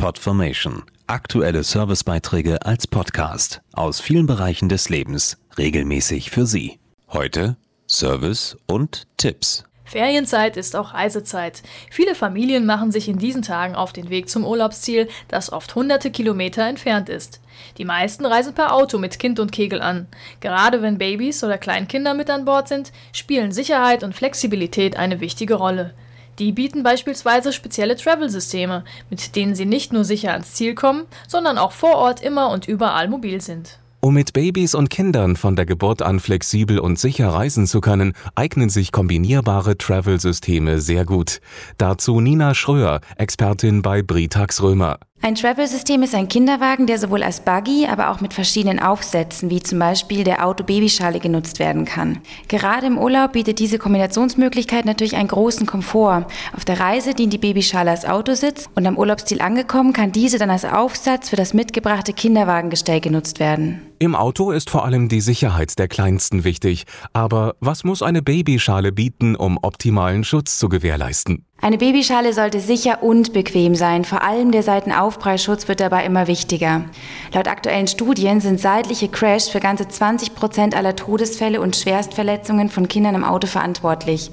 Podformation. 0.00 0.82
Aktuelle 1.08 1.62
Servicebeiträge 1.62 2.64
als 2.64 2.86
Podcast 2.86 3.60
aus 3.74 4.00
vielen 4.00 4.26
Bereichen 4.26 4.70
des 4.70 4.88
Lebens 4.88 5.36
regelmäßig 5.58 6.30
für 6.30 6.46
Sie. 6.46 6.80
Heute 7.12 7.58
Service 7.86 8.56
und 8.66 9.06
Tipps. 9.18 9.64
Ferienzeit 9.84 10.56
ist 10.56 10.74
auch 10.74 10.94
Reisezeit. 10.94 11.62
Viele 11.90 12.14
Familien 12.14 12.64
machen 12.64 12.92
sich 12.92 13.08
in 13.08 13.18
diesen 13.18 13.42
Tagen 13.42 13.74
auf 13.74 13.92
den 13.92 14.08
Weg 14.08 14.30
zum 14.30 14.46
Urlaubsziel, 14.46 15.06
das 15.28 15.52
oft 15.52 15.74
hunderte 15.74 16.10
Kilometer 16.10 16.66
entfernt 16.66 17.10
ist. 17.10 17.42
Die 17.76 17.84
meisten 17.84 18.24
reisen 18.24 18.54
per 18.54 18.72
Auto 18.72 18.96
mit 18.96 19.18
Kind 19.18 19.38
und 19.38 19.52
Kegel 19.52 19.82
an. 19.82 20.08
Gerade 20.40 20.80
wenn 20.80 20.96
Babys 20.96 21.44
oder 21.44 21.58
Kleinkinder 21.58 22.14
mit 22.14 22.30
an 22.30 22.46
Bord 22.46 22.68
sind, 22.68 22.90
spielen 23.12 23.52
Sicherheit 23.52 24.02
und 24.02 24.14
Flexibilität 24.14 24.96
eine 24.96 25.20
wichtige 25.20 25.56
Rolle. 25.56 25.92
Die 26.40 26.52
bieten 26.52 26.82
beispielsweise 26.82 27.52
spezielle 27.52 27.96
Travel-Systeme, 27.96 28.82
mit 29.10 29.36
denen 29.36 29.54
sie 29.54 29.66
nicht 29.66 29.92
nur 29.92 30.04
sicher 30.04 30.32
ans 30.32 30.54
Ziel 30.54 30.74
kommen, 30.74 31.04
sondern 31.28 31.58
auch 31.58 31.72
vor 31.72 31.96
Ort 31.96 32.22
immer 32.22 32.48
und 32.50 32.66
überall 32.66 33.08
mobil 33.08 33.42
sind. 33.42 33.78
Um 34.02 34.14
mit 34.14 34.32
Babys 34.32 34.74
und 34.74 34.88
Kindern 34.88 35.36
von 35.36 35.54
der 35.54 35.66
Geburt 35.66 36.00
an 36.00 36.18
flexibel 36.18 36.78
und 36.78 36.98
sicher 36.98 37.28
reisen 37.28 37.66
zu 37.66 37.82
können, 37.82 38.14
eignen 38.34 38.70
sich 38.70 38.90
kombinierbare 38.90 39.76
Travel-Systeme 39.76 40.80
sehr 40.80 41.04
gut. 41.04 41.42
Dazu 41.76 42.20
Nina 42.20 42.54
Schröer, 42.54 43.02
Expertin 43.18 43.82
bei 43.82 44.00
Britax 44.00 44.62
Römer. 44.62 44.98
Ein 45.22 45.34
Travel-System 45.34 46.02
ist 46.02 46.14
ein 46.14 46.28
Kinderwagen, 46.28 46.86
der 46.86 46.98
sowohl 46.98 47.22
als 47.22 47.40
Buggy, 47.40 47.86
aber 47.86 48.08
auch 48.08 48.22
mit 48.22 48.32
verschiedenen 48.32 48.80
Aufsätzen, 48.80 49.50
wie 49.50 49.62
zum 49.62 49.78
Beispiel 49.78 50.24
der 50.24 50.46
Auto-Babyschale, 50.46 51.20
genutzt 51.20 51.58
werden 51.58 51.84
kann. 51.84 52.20
Gerade 52.48 52.86
im 52.86 52.96
Urlaub 52.96 53.32
bietet 53.32 53.58
diese 53.58 53.78
Kombinationsmöglichkeit 53.78 54.86
natürlich 54.86 55.16
einen 55.16 55.28
großen 55.28 55.66
Komfort. 55.66 56.24
Auf 56.56 56.64
der 56.64 56.80
Reise 56.80 57.12
dient 57.12 57.34
die 57.34 57.38
Babyschale 57.38 57.90
als 57.90 58.06
Autositz 58.06 58.70
und 58.74 58.86
am 58.86 58.96
Urlaubsziel 58.96 59.42
angekommen 59.42 59.92
kann 59.92 60.10
diese 60.10 60.38
dann 60.38 60.48
als 60.48 60.64
Aufsatz 60.64 61.28
für 61.28 61.36
das 61.36 61.52
mitgebrachte 61.52 62.14
Kinderwagengestell 62.14 63.02
genutzt 63.02 63.40
werden. 63.40 63.89
Im 64.02 64.14
Auto 64.14 64.50
ist 64.50 64.70
vor 64.70 64.86
allem 64.86 65.10
die 65.10 65.20
Sicherheit 65.20 65.78
der 65.78 65.86
Kleinsten 65.86 66.42
wichtig. 66.42 66.84
Aber 67.12 67.56
was 67.60 67.84
muss 67.84 68.00
eine 68.00 68.22
Babyschale 68.22 68.92
bieten, 68.92 69.36
um 69.36 69.58
optimalen 69.60 70.24
Schutz 70.24 70.58
zu 70.58 70.70
gewährleisten? 70.70 71.44
Eine 71.60 71.76
Babyschale 71.76 72.32
sollte 72.32 72.60
sicher 72.60 73.02
und 73.02 73.34
bequem 73.34 73.74
sein. 73.74 74.06
Vor 74.06 74.22
allem 74.22 74.52
der 74.52 74.62
Seitenaufprallschutz 74.62 75.68
wird 75.68 75.80
dabei 75.80 76.06
immer 76.06 76.28
wichtiger. 76.28 76.86
Laut 77.34 77.46
aktuellen 77.46 77.88
Studien 77.88 78.40
sind 78.40 78.58
seitliche 78.58 79.08
Crashs 79.08 79.50
für 79.50 79.60
ganze 79.60 79.86
20 79.86 80.34
Prozent 80.34 80.74
aller 80.74 80.96
Todesfälle 80.96 81.60
und 81.60 81.76
Schwerstverletzungen 81.76 82.70
von 82.70 82.88
Kindern 82.88 83.16
im 83.16 83.24
Auto 83.24 83.48
verantwortlich. 83.48 84.30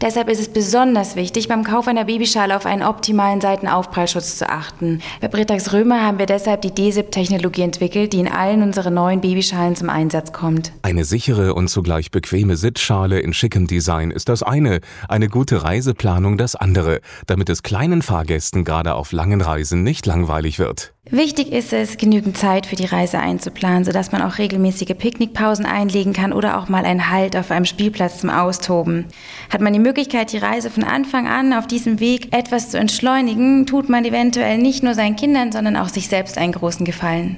Deshalb 0.00 0.28
ist 0.28 0.40
es 0.40 0.48
besonders 0.48 1.14
wichtig, 1.14 1.48
beim 1.48 1.62
Kauf 1.62 1.86
einer 1.86 2.04
Babyschale 2.04 2.56
auf 2.56 2.66
einen 2.66 2.82
optimalen 2.82 3.40
Seitenaufprallschutz 3.40 4.36
zu 4.36 4.48
achten. 4.48 5.00
Bei 5.20 5.28
Britax 5.28 5.72
Römer 5.72 6.02
haben 6.02 6.18
wir 6.18 6.26
deshalb 6.26 6.62
die 6.62 6.74
DSIP-Technologie 6.74 7.62
entwickelt, 7.62 8.12
die 8.12 8.20
in 8.20 8.28
allen 8.28 8.62
unseren 8.62 8.94
neuen 9.04 9.20
Babyschalen 9.20 9.76
zum 9.76 9.90
Einsatz 9.90 10.32
kommt. 10.32 10.72
Eine 10.80 11.04
sichere 11.04 11.52
und 11.52 11.68
zugleich 11.68 12.10
bequeme 12.10 12.56
Sitzschale 12.56 13.20
in 13.20 13.34
schickem 13.34 13.66
Design 13.66 14.10
ist 14.10 14.30
das 14.30 14.42
eine, 14.42 14.80
eine 15.10 15.28
gute 15.28 15.62
Reiseplanung 15.62 16.38
das 16.38 16.56
andere, 16.56 17.02
damit 17.26 17.50
es 17.50 17.62
kleinen 17.62 18.00
Fahrgästen 18.00 18.64
gerade 18.64 18.94
auf 18.94 19.12
langen 19.12 19.42
Reisen 19.42 19.82
nicht 19.82 20.06
langweilig 20.06 20.58
wird. 20.58 20.94
Wichtig 21.10 21.52
ist 21.52 21.74
es, 21.74 21.98
genügend 21.98 22.38
Zeit 22.38 22.64
für 22.64 22.76
die 22.76 22.86
Reise 22.86 23.18
einzuplanen, 23.18 23.84
sodass 23.84 24.10
man 24.10 24.22
auch 24.22 24.38
regelmäßige 24.38 24.96
Picknickpausen 24.96 25.66
einlegen 25.66 26.14
kann 26.14 26.32
oder 26.32 26.58
auch 26.58 26.70
mal 26.70 26.86
einen 26.86 27.10
Halt 27.10 27.36
auf 27.36 27.50
einem 27.50 27.66
Spielplatz 27.66 28.20
zum 28.20 28.30
Austoben. 28.30 29.04
Hat 29.52 29.60
man 29.60 29.74
die 29.74 29.80
Möglichkeit, 29.80 30.32
die 30.32 30.38
Reise 30.38 30.70
von 30.70 30.82
Anfang 30.82 31.28
an 31.28 31.52
auf 31.52 31.66
diesem 31.66 32.00
Weg 32.00 32.34
etwas 32.34 32.70
zu 32.70 32.78
entschleunigen, 32.78 33.66
tut 33.66 33.90
man 33.90 34.06
eventuell 34.06 34.56
nicht 34.56 34.82
nur 34.82 34.94
seinen 34.94 35.16
Kindern, 35.16 35.52
sondern 35.52 35.76
auch 35.76 35.90
sich 35.90 36.08
selbst 36.08 36.38
einen 36.38 36.52
großen 36.52 36.86
Gefallen. 36.86 37.36